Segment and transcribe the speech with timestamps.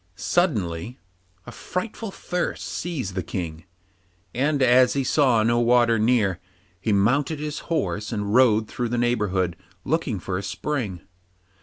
[0.15, 0.97] Suddenly
[1.45, 3.65] a frightful thirst seized the King,
[4.33, 6.39] and as he saw no water near,
[6.79, 11.01] he mounted his horse, and rode through the neighbourhood looking for a spring.